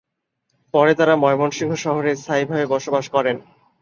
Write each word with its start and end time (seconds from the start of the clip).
পরে 0.73 0.91
তাঁরা 0.95 1.15
ময়মনসিংহ 1.15 1.71
শহরে 1.75 2.11
স্থায়িভাবে 2.15 2.65
বসবাস 2.65 3.05
করেন। 3.09 3.35